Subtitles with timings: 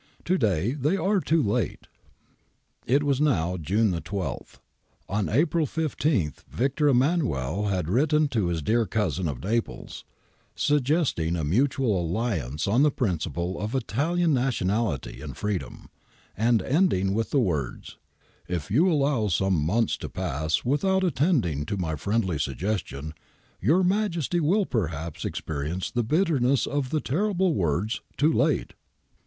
[0.25, 1.85] To day they are too late.*
[2.87, 4.59] It was now June 12.
[5.07, 10.03] On April 15 Victor Emmanuel had written to his 'dear cousin' of Naples,
[10.55, 15.87] suggesting a mutual alliance on the principle of Italian nationality and freedom,
[16.35, 17.99] and ending with the words:'
[18.57, 23.13] If yuu allow some months to pass without attending to my friendly suggestion,
[23.61, 28.73] your Majesty will perhaps experience the bitterness of the terrible words— too late.'